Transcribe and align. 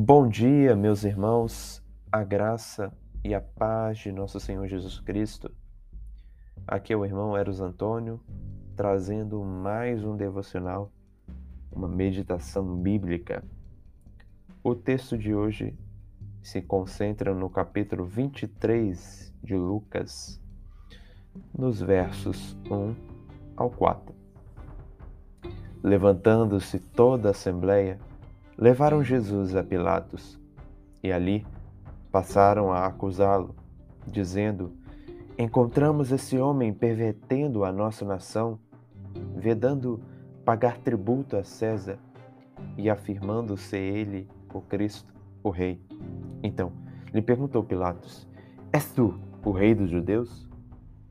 Bom 0.00 0.28
dia, 0.28 0.76
meus 0.76 1.02
irmãos, 1.02 1.82
a 2.12 2.22
graça 2.22 2.96
e 3.24 3.34
a 3.34 3.40
paz 3.40 3.98
de 3.98 4.12
nosso 4.12 4.38
Senhor 4.38 4.64
Jesus 4.68 5.00
Cristo. 5.00 5.50
Aqui 6.64 6.92
é 6.92 6.96
o 6.96 7.04
irmão 7.04 7.36
Eros 7.36 7.60
Antônio, 7.60 8.20
trazendo 8.76 9.42
mais 9.42 10.04
um 10.04 10.16
devocional, 10.16 10.92
uma 11.72 11.88
meditação 11.88 12.76
bíblica. 12.76 13.42
O 14.62 14.72
texto 14.72 15.18
de 15.18 15.34
hoje 15.34 15.76
se 16.40 16.62
concentra 16.62 17.34
no 17.34 17.50
capítulo 17.50 18.04
23 18.04 19.34
de 19.42 19.56
Lucas, 19.56 20.40
nos 21.52 21.80
versos 21.80 22.56
1 22.70 22.94
ao 23.56 23.68
4. 23.68 24.14
Levantando-se 25.82 26.78
toda 26.78 27.30
a 27.30 27.30
assembleia, 27.32 27.98
levaram 28.58 29.04
Jesus 29.04 29.54
a 29.54 29.62
Pilatos 29.62 30.36
e 31.00 31.12
ali 31.12 31.46
passaram 32.10 32.72
a 32.72 32.86
acusá-lo, 32.86 33.54
dizendo: 34.04 34.72
Encontramos 35.38 36.10
esse 36.10 36.36
homem 36.36 36.74
pervertendo 36.74 37.64
a 37.64 37.70
nossa 37.70 38.04
nação, 38.04 38.58
vedando 39.36 40.02
pagar 40.44 40.78
tributo 40.78 41.36
a 41.36 41.44
César 41.44 41.98
e 42.76 42.90
afirmando 42.90 43.56
ser 43.56 43.78
ele 43.78 44.28
o 44.52 44.60
Cristo, 44.60 45.14
o 45.42 45.50
Rei. 45.50 45.80
Então 46.42 46.72
lhe 47.14 47.22
perguntou 47.22 47.62
Pilatos: 47.62 48.26
És 48.72 48.90
tu 48.90 49.14
o 49.44 49.52
Rei 49.52 49.72
dos 49.72 49.88
Judeus? 49.88 50.48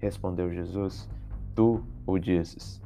Respondeu 0.00 0.52
Jesus: 0.52 1.08
Tu 1.54 1.80
o 2.04 2.18
dizes. 2.18 2.82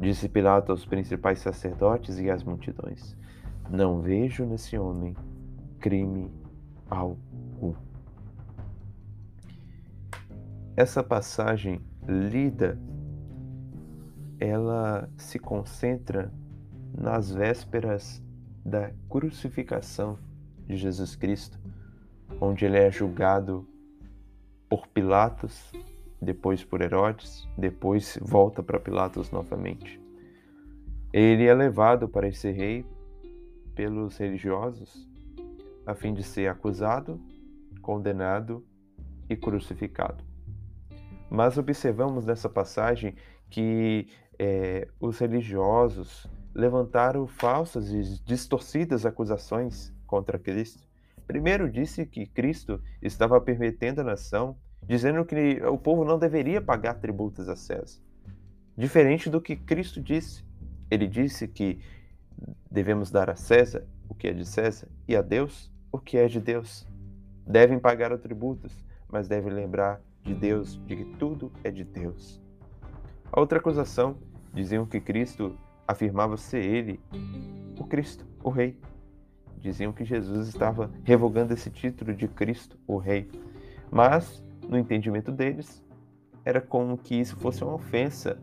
Disse 0.00 0.28
Pilatos 0.28 0.70
aos 0.70 0.84
principais 0.84 1.38
sacerdotes 1.38 2.18
e 2.18 2.28
às 2.28 2.42
multidões: 2.42 3.16
Não 3.70 4.00
vejo 4.00 4.44
nesse 4.44 4.76
homem 4.76 5.16
crime 5.80 6.30
algum. 6.88 7.74
Essa 10.76 11.02
passagem 11.02 11.80
lida, 12.06 12.78
ela 14.38 15.08
se 15.16 15.38
concentra 15.38 16.32
nas 16.96 17.30
vésperas 17.32 18.22
da 18.64 18.90
crucificação 19.08 20.18
de 20.66 20.76
Jesus 20.76 21.16
Cristo, 21.16 21.58
onde 22.40 22.64
ele 22.64 22.78
é 22.78 22.90
julgado 22.90 23.66
por 24.68 24.86
Pilatos 24.88 25.72
depois 26.22 26.64
por 26.64 26.80
Herodes, 26.80 27.48
depois 27.58 28.16
volta 28.22 28.62
para 28.62 28.78
Pilatos 28.78 29.30
novamente. 29.32 30.00
Ele 31.12 31.44
é 31.44 31.52
levado 31.52 32.08
para 32.08 32.28
esse 32.28 32.50
rei 32.50 32.86
pelos 33.74 34.16
religiosos, 34.16 35.08
a 35.86 35.94
fim 35.94 36.14
de 36.14 36.22
ser 36.22 36.48
acusado, 36.48 37.20
condenado 37.80 38.64
e 39.28 39.36
crucificado. 39.36 40.24
Mas 41.30 41.56
observamos 41.56 42.26
nessa 42.26 42.48
passagem 42.48 43.14
que 43.48 44.06
é, 44.38 44.88
os 45.00 45.18
religiosos 45.18 46.26
levantaram 46.54 47.26
falsas 47.26 47.90
e 47.90 48.22
distorcidas 48.24 49.06
acusações 49.06 49.94
contra 50.06 50.38
Cristo. 50.38 50.86
Primeiro, 51.26 51.70
disse 51.70 52.04
que 52.04 52.26
Cristo 52.26 52.80
estava 53.00 53.40
permitendo 53.40 54.00
a 54.00 54.04
nação 54.04 54.56
dizendo 54.86 55.24
que 55.24 55.62
o 55.64 55.78
povo 55.78 56.04
não 56.04 56.18
deveria 56.18 56.60
pagar 56.60 56.94
tributos 56.94 57.48
a 57.48 57.56
César. 57.56 58.00
Diferente 58.76 59.30
do 59.30 59.40
que 59.40 59.54
Cristo 59.54 60.00
disse. 60.00 60.44
Ele 60.90 61.06
disse 61.06 61.46
que 61.48 61.80
devemos 62.70 63.10
dar 63.10 63.30
a 63.30 63.36
César 63.36 63.84
o 64.08 64.14
que 64.14 64.28
é 64.28 64.32
de 64.32 64.44
César 64.44 64.88
e 65.08 65.16
a 65.16 65.22
Deus 65.22 65.72
o 65.90 65.98
que 65.98 66.16
é 66.16 66.26
de 66.26 66.40
Deus. 66.40 66.86
Devem 67.46 67.78
pagar 67.78 68.12
os 68.12 68.20
tributos, 68.20 68.72
mas 69.08 69.28
devem 69.28 69.52
lembrar 69.52 70.00
de 70.22 70.34
Deus, 70.34 70.80
de 70.86 70.96
que 70.96 71.04
tudo 71.16 71.52
é 71.62 71.70
de 71.70 71.84
Deus. 71.84 72.40
A 73.30 73.40
outra 73.40 73.58
acusação 73.58 74.16
diziam 74.54 74.86
que 74.86 75.00
Cristo 75.00 75.56
afirmava 75.86 76.36
ser 76.36 76.64
ele, 76.64 77.00
o 77.78 77.84
Cristo, 77.84 78.24
o 78.42 78.50
Rei. 78.50 78.78
Diziam 79.58 79.92
que 79.92 80.04
Jesus 80.04 80.48
estava 80.48 80.90
revogando 81.04 81.52
esse 81.52 81.70
título 81.70 82.14
de 82.14 82.26
Cristo, 82.26 82.78
o 82.86 82.96
Rei. 82.96 83.30
Mas 83.90 84.42
no 84.68 84.78
entendimento 84.78 85.30
deles, 85.30 85.84
era 86.44 86.60
como 86.60 86.96
que 86.96 87.14
isso 87.14 87.36
fosse 87.36 87.62
uma 87.62 87.74
ofensa 87.74 88.38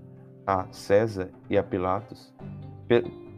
a 0.45 0.67
César 0.71 1.29
e 1.49 1.57
a 1.57 1.63
Pilatos, 1.63 2.33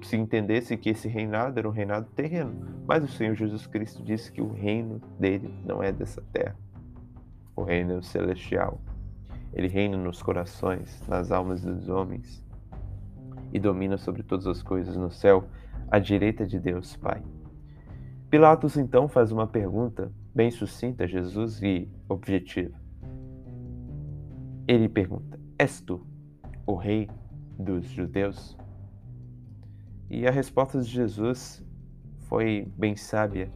se 0.08 0.16
entendesse 0.16 0.78
que 0.78 0.90
esse 0.90 1.08
reinado 1.08 1.60
era 1.60 1.68
um 1.68 1.72
reinado 1.72 2.08
terreno. 2.16 2.54
Mas 2.88 3.04
o 3.04 3.08
Senhor 3.08 3.36
Jesus 3.36 3.68
Cristo 3.68 4.04
disse 4.04 4.32
que 4.32 4.42
o 4.42 4.52
reino 4.52 5.02
dele 5.20 5.54
não 5.66 5.82
é 5.82 5.92
dessa 5.92 6.22
terra, 6.34 6.56
o 7.56 7.64
reino 7.64 7.98
é 7.98 8.02
celestial. 8.02 8.82
Ele 9.54 9.68
reina 9.68 9.98
nos 9.98 10.22
corações, 10.22 11.02
nas 11.08 11.32
almas 11.32 11.62
dos 11.62 11.90
homens 11.90 12.44
e 13.54 13.60
domina 13.60 13.98
sobre 13.98 14.24
todas 14.24 14.48
as 14.48 14.64
coisas 14.64 14.96
no 14.96 15.12
céu, 15.12 15.46
à 15.90 16.00
direita 16.00 16.46
de 16.46 16.60
Deus 16.60 16.96
Pai. 16.96 17.22
Pilatos 18.30 18.78
então 18.78 19.10
faz 19.10 19.32
uma 19.32 19.46
pergunta 19.46 20.12
bem 20.34 20.50
sucinta 20.50 21.04
a 21.04 21.08
Jesus 21.08 21.62
e 21.62 21.90
objetiva. 22.08 22.80
Ele 24.68 24.88
pergunta: 24.88 25.38
És 25.60 25.82
tu 25.82 26.06
o 26.66 26.76
rei 26.76 27.10
dos 27.60 27.86
judeus? 27.88 28.58
E 30.14 30.28
a 30.28 30.30
resposta 30.30 30.82
de 30.82 30.90
Jesus 30.90 31.64
foi 32.28 32.68
bem 32.78 32.98
sábia. 32.98 33.50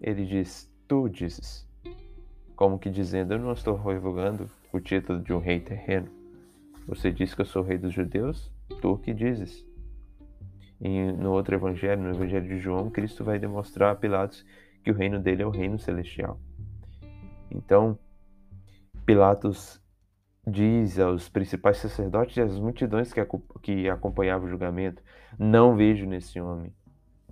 Ele 0.00 0.26
diz: 0.26 0.68
Tu 0.88 1.08
dizes. 1.08 1.64
Como 2.56 2.76
que 2.76 2.90
dizendo: 2.90 3.34
Eu 3.34 3.38
não 3.38 3.52
estou 3.52 3.76
revogando 3.76 4.50
o 4.72 4.80
título 4.80 5.20
de 5.20 5.32
um 5.32 5.38
rei 5.38 5.60
terreno. 5.60 6.08
Você 6.88 7.12
diz 7.12 7.34
que 7.34 7.40
eu 7.40 7.44
sou 7.44 7.62
rei 7.62 7.78
dos 7.78 7.94
judeus? 7.94 8.52
Tu 8.80 8.98
que 8.98 9.14
dizes. 9.14 9.64
E 10.80 11.12
no 11.12 11.30
outro 11.30 11.54
evangelho, 11.54 12.02
no 12.02 12.10
evangelho 12.10 12.48
de 12.48 12.58
João, 12.58 12.90
Cristo 12.90 13.22
vai 13.22 13.38
demonstrar 13.38 13.92
a 13.92 13.94
Pilatos 13.94 14.44
que 14.82 14.90
o 14.90 14.94
reino 14.94 15.20
dele 15.20 15.44
é 15.44 15.46
o 15.46 15.50
reino 15.50 15.78
celestial. 15.78 16.40
Então, 17.48 17.96
Pilatos 19.06 19.80
diz 20.46 20.98
aos 20.98 21.28
principais 21.28 21.78
sacerdotes 21.78 22.36
e 22.36 22.40
às 22.40 22.58
multidões 22.58 23.12
que, 23.12 23.20
que 23.62 23.88
acompanhavam 23.88 24.46
o 24.46 24.50
julgamento: 24.50 25.02
Não 25.38 25.76
vejo 25.76 26.06
nesse 26.06 26.40
homem 26.40 26.72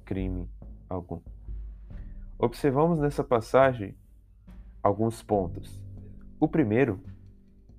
crime 0.04 0.48
algum. 0.88 1.20
Observamos 2.38 2.98
nessa 2.98 3.22
passagem 3.22 3.96
alguns 4.82 5.22
pontos. 5.22 5.84
O 6.38 6.48
primeiro 6.48 7.00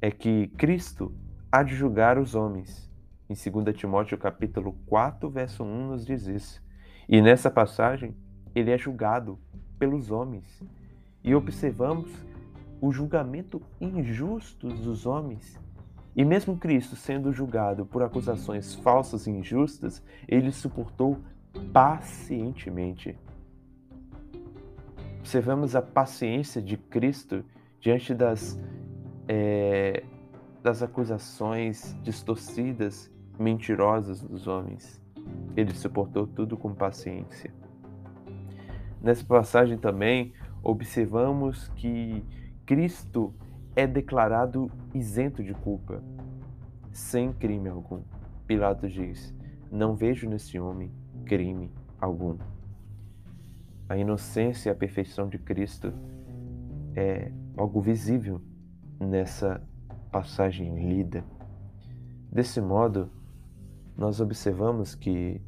é 0.02 0.12
que 0.12 0.48
Cristo 0.50 1.14
há 1.52 1.64
de 1.64 1.76
julgar 1.76 2.18
os 2.18 2.36
homens 2.36 2.92
em 3.30 3.52
2 3.64 3.76
Timóteo 3.76 4.18
capítulo 4.18 4.74
4, 4.88 5.30
verso 5.30 5.64
1 5.64 5.88
nos 5.88 6.06
diz 6.06 6.28
isso. 6.28 6.62
E 7.08 7.22
nessa 7.22 7.50
passagem, 7.50 8.16
ele 8.54 8.72
é 8.72 8.78
julgado 8.78 9.40
pelos 9.80 10.12
homens. 10.12 10.62
E 11.24 11.34
observamos 11.34 12.12
o 12.82 12.92
julgamento 12.92 13.62
injusto 13.80 14.68
dos 14.68 15.06
homens. 15.06 15.60
E 16.16 16.26
mesmo 16.26 16.58
Cristo 16.58 16.96
sendo 16.96 17.32
julgado 17.32 17.86
por 17.86 18.02
acusações 18.02 18.74
falsas 18.76 19.28
e 19.28 19.32
injustas, 19.32 20.04
ele 20.28 20.52
suportou 20.52 21.20
pacientemente. 21.72 23.18
Observamos 25.20 25.76
a 25.76 25.82
paciência 25.82 26.62
de 26.62 26.76
Cristo 26.76 27.46
diante 27.80 28.14
das, 28.14 28.60
é, 29.28 30.04
das 30.62 30.82
acusações 30.82 31.96
distorcidas 32.02 33.10
mentirosas 33.40 34.22
dos 34.22 34.48
homens. 34.48 35.00
Ele 35.56 35.74
suportou 35.74 36.26
tudo 36.26 36.58
com 36.58 36.74
paciência. 36.74 37.54
Nessa 39.02 39.24
passagem 39.24 39.78
também 39.78 40.34
observamos 40.64 41.70
que 41.76 42.24
Cristo 42.66 43.34
é 43.76 43.88
declarado 43.88 44.72
isento 44.94 45.44
de 45.44 45.54
culpa, 45.54 46.04
sem 46.92 47.32
crime 47.34 47.70
algum. 47.70 48.02
Pilatos 48.46 48.92
diz: 48.92 49.34
Não 49.72 49.96
vejo 49.96 50.30
nesse 50.30 50.60
homem 50.60 50.92
crime 51.26 51.72
algum. 52.00 52.38
A 53.88 53.98
inocência 53.98 54.70
e 54.70 54.72
a 54.72 54.76
perfeição 54.76 55.28
de 55.28 55.38
Cristo 55.38 55.94
é 56.96 57.32
algo 57.58 57.82
visível 57.82 58.42
nessa 59.00 59.62
passagem 60.12 60.88
lida. 60.88 61.24
Desse 62.32 62.62
modo, 62.62 63.10
nós 63.98 64.20
observamos 64.20 64.96
que 64.96 65.42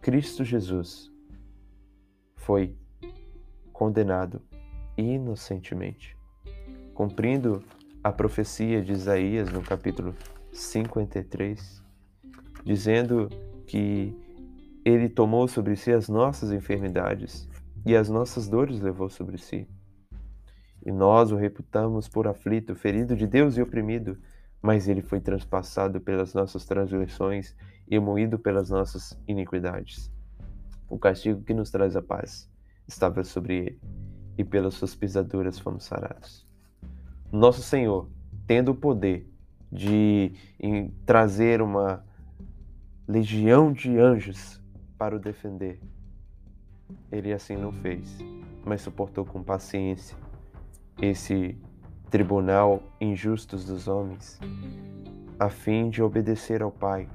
Cristo 0.00 0.44
Jesus 0.44 1.12
foi 2.36 2.76
condenado 3.72 4.42
inocentemente, 4.98 6.16
cumprindo 6.92 7.62
a 8.02 8.10
profecia 8.10 8.82
de 8.82 8.92
Isaías 8.92 9.50
no 9.50 9.62
capítulo 9.62 10.14
53, 10.52 11.82
dizendo 12.64 13.28
que 13.66 14.14
Ele 14.84 15.08
tomou 15.08 15.46
sobre 15.46 15.76
si 15.76 15.92
as 15.92 16.08
nossas 16.08 16.50
enfermidades 16.52 17.48
e 17.86 17.94
as 17.94 18.08
nossas 18.08 18.48
dores 18.48 18.80
levou 18.80 19.08
sobre 19.08 19.38
si. 19.38 19.68
E 20.84 20.90
nós 20.90 21.30
o 21.30 21.36
reputamos 21.36 22.08
por 22.08 22.26
aflito, 22.26 22.74
ferido 22.74 23.14
de 23.14 23.26
Deus 23.26 23.56
e 23.56 23.62
oprimido, 23.62 24.18
mas 24.60 24.88
ele 24.88 25.02
foi 25.02 25.20
transpassado 25.20 26.00
pelas 26.00 26.34
nossas 26.34 26.64
transgressões 26.64 27.54
e 27.86 27.98
moído 27.98 28.38
pelas 28.38 28.70
nossas 28.70 29.18
iniquidades. 29.26 30.10
O 30.88 30.98
castigo 30.98 31.42
que 31.42 31.54
nos 31.54 31.70
traz 31.70 31.94
a 31.94 32.02
paz 32.02 32.50
estava 32.86 33.22
sobre 33.22 33.58
ele, 33.58 33.80
e 34.38 34.44
pelas 34.44 34.74
suas 34.74 34.94
pisaduras 34.94 35.58
fomos 35.58 35.84
sarados. 35.84 36.46
Nosso 37.30 37.60
Senhor, 37.60 38.08
tendo 38.46 38.70
o 38.70 38.74
poder 38.74 39.28
de 39.70 40.32
trazer 41.04 41.60
uma 41.60 42.02
legião 43.06 43.72
de 43.72 43.98
anjos 43.98 44.62
para 44.96 45.16
o 45.16 45.18
defender, 45.18 45.80
ele 47.10 47.32
assim 47.32 47.56
não 47.56 47.72
fez, 47.72 48.16
mas 48.64 48.80
suportou 48.80 49.24
com 49.24 49.42
paciência 49.42 50.16
esse 51.02 51.58
tribunal 52.08 52.82
injustos 53.00 53.64
dos 53.64 53.88
homens, 53.88 54.40
a 55.38 55.50
fim 55.50 55.90
de 55.90 56.02
obedecer 56.02 56.62
ao 56.62 56.70
Pai 56.70 57.08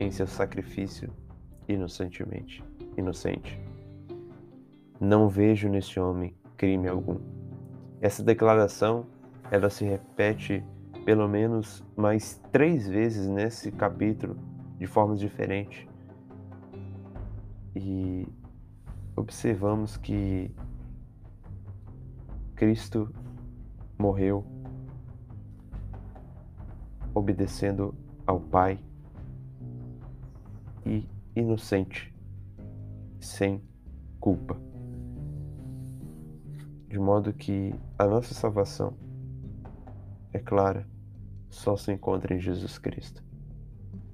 em 0.00 0.10
seu 0.10 0.26
sacrifício 0.26 1.12
inocentemente, 1.68 2.64
inocente. 2.96 3.60
Não 4.98 5.28
vejo 5.28 5.68
neste 5.68 6.00
homem 6.00 6.34
crime 6.56 6.88
algum. 6.88 7.18
Essa 8.00 8.22
declaração, 8.22 9.06
ela 9.50 9.70
se 9.70 9.84
repete 9.84 10.64
pelo 11.04 11.28
menos 11.28 11.84
mais 11.96 12.42
três 12.50 12.88
vezes 12.88 13.28
nesse 13.28 13.70
capítulo, 13.70 14.36
de 14.76 14.86
formas 14.86 15.20
diferentes. 15.20 15.86
E 17.74 18.26
observamos 19.14 19.96
que 19.96 20.50
Cristo 22.54 23.12
morreu 23.98 24.44
obedecendo 27.14 27.94
ao 28.26 28.40
Pai 28.40 28.78
e 30.84 31.08
inocente, 31.34 32.14
sem 33.20 33.62
culpa. 34.20 34.65
De 36.88 36.98
modo 36.98 37.32
que 37.32 37.74
a 37.98 38.06
nossa 38.06 38.32
salvação, 38.32 38.96
é 40.32 40.38
clara, 40.38 40.86
só 41.48 41.76
se 41.76 41.90
encontra 41.92 42.34
em 42.34 42.38
Jesus 42.38 42.78
Cristo. 42.78 43.24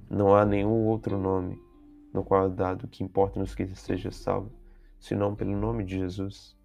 Não 0.08 0.34
há 0.34 0.44
nenhum 0.44 0.86
outro 0.86 1.18
nome 1.18 1.60
no 2.12 2.22
qual 2.22 2.46
é 2.46 2.48
dado 2.50 2.88
que 2.88 3.02
importa-nos 3.02 3.54
que 3.54 3.66
seja 3.74 4.10
salvo, 4.10 4.50
senão 4.98 5.34
pelo 5.34 5.56
nome 5.56 5.84
de 5.84 5.98
Jesus. 5.98 6.56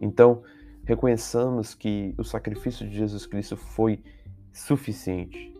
Então, 0.00 0.42
reconheçamos 0.84 1.74
que 1.74 2.14
o 2.18 2.24
sacrifício 2.24 2.88
de 2.88 2.94
Jesus 2.96 3.26
Cristo 3.26 3.56
foi 3.56 4.02
suficiente. 4.52 5.54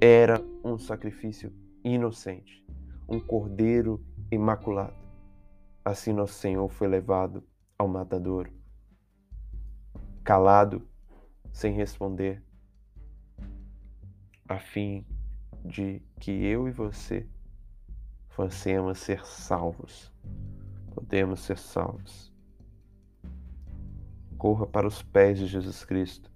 Era 0.00 0.42
um 0.64 0.78
sacrifício 0.78 1.52
inocente, 1.84 2.64
um 3.08 3.20
cordeiro 3.20 4.02
imaculado. 4.30 4.96
Assim 5.84 6.12
nosso 6.12 6.34
Senhor 6.34 6.68
foi 6.68 6.88
levado 6.88 7.42
ao 7.78 7.86
matadouro, 7.88 8.52
calado, 10.24 10.86
sem 11.52 11.72
responder, 11.72 12.42
a 14.48 14.58
fim 14.58 15.06
de 15.64 16.02
que 16.20 16.30
eu 16.30 16.68
e 16.68 16.72
você 16.72 17.26
possamos 18.34 18.98
ser 18.98 19.24
salvos. 19.24 20.12
Podemos 20.94 21.40
ser 21.40 21.58
salvos. 21.58 22.32
Corra 24.36 24.66
para 24.66 24.86
os 24.86 25.02
pés 25.02 25.38
de 25.38 25.46
Jesus 25.46 25.84
Cristo. 25.84 26.30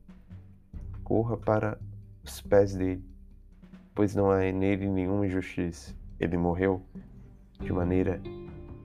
Corra 1.02 1.36
para 1.36 1.80
os 2.22 2.40
pés 2.40 2.74
dele 2.74 3.12
pois 3.94 4.14
não 4.14 4.30
há 4.30 4.38
nele 4.38 4.88
nenhuma 4.88 5.26
injustiça. 5.26 5.94
Ele 6.18 6.36
morreu 6.36 6.84
de 7.60 7.72
maneira 7.72 8.20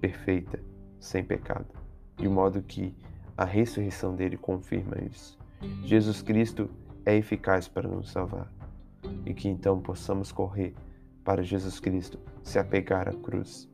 perfeita, 0.02 0.60
sem 1.00 1.24
pecado, 1.24 1.68
de 2.18 2.28
modo 2.28 2.62
que 2.62 2.96
a 3.38 3.46
ressurreição 3.46 4.16
dele 4.16 4.38
confirma 4.38 4.98
isso. 5.02 5.38
Jesus 5.84 6.22
Cristo 6.22 6.70
é 7.06 7.16
eficaz 7.16 7.68
para 7.68 7.88
nos 7.88 8.12
salvar 8.12 8.52
e 9.26 9.34
que 9.34 9.48
então 9.48 9.80
possamos 9.80 10.32
correr 10.32 10.74
para 11.24 11.44
Jesus 11.44 11.80
Cristo, 11.80 12.20
se 12.44 12.58
apegar 12.58 13.08
à 13.08 13.14
cruz 13.14 13.70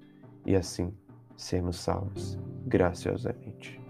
e 0.45 0.55
assim 0.55 0.93
sermos 1.35 1.77
salvos 1.77 2.37
graciosamente. 2.65 3.82